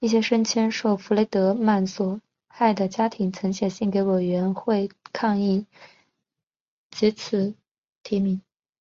[0.00, 5.64] 一些声称受弗雷德曼所害的家庭曾写信给委员会抗议
[6.90, 7.54] 此次
[8.02, 8.42] 提名。